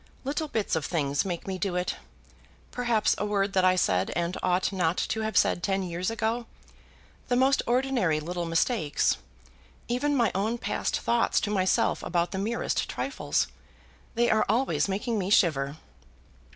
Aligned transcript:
"Little 0.23 0.47
bits 0.47 0.75
of 0.75 0.83
things 0.83 1.25
make 1.25 1.45
me 1.45 1.59
do 1.59 1.75
it; 1.75 1.95
perhaps 2.71 3.13
a 3.19 3.23
word 3.27 3.53
that 3.53 3.63
I 3.63 3.75
said 3.75 4.11
and 4.15 4.35
ought 4.41 4.73
not 4.73 4.97
to 4.97 5.21
have 5.21 5.37
said 5.37 5.61
ten 5.61 5.83
years 5.83 6.09
ago; 6.09 6.47
the 7.27 7.35
most 7.35 7.61
ordinary 7.67 8.19
little 8.19 8.45
mistakes, 8.47 9.17
even 9.87 10.15
my 10.17 10.31
own 10.33 10.57
past 10.57 10.99
thoughts 10.99 11.39
to 11.41 11.51
myself 11.51 12.01
about 12.01 12.31
the 12.31 12.39
merest 12.39 12.89
trifles. 12.89 13.45
They 14.15 14.27
are 14.31 14.43
always 14.49 14.87
making 14.89 15.19
me 15.19 15.29
shiver." 15.29 15.77